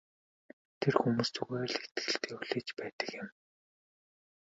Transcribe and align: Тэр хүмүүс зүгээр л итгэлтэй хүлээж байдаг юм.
Тэр 0.79 0.93
хүмүүс 1.01 1.29
зүгээр 1.35 1.69
л 1.73 1.83
итгэлтэй 1.85 2.33
хүлээж 2.37 2.67
байдаг 2.79 3.09
юм. 3.21 3.27